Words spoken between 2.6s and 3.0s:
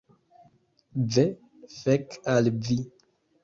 vi!